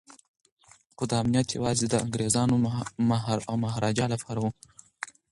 خو 0.95 1.03
دا 1.09 1.15
امنیت 1.23 1.47
یوازې 1.57 1.85
د 1.89 1.95
انګریزانو 2.05 2.55
او 3.49 3.53
مهاراجا 3.63 4.05
لپاره 4.13 4.39
و. 4.41 4.45